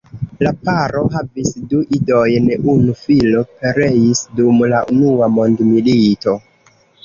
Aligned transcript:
La 0.45 0.51
paro 0.69 1.03
havis 1.15 1.51
du 1.73 1.81
idojn; 1.97 2.49
unu 2.75 2.97
filo 3.03 3.45
pereis 3.61 4.25
dum 4.43 4.67
la 4.75 4.83
unua 4.99 5.33
mondmilito. 5.39 6.39